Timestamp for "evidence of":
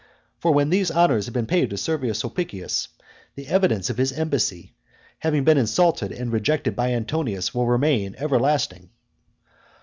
3.47-3.97